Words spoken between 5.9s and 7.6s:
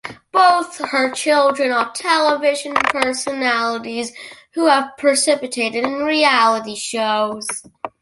reality shows.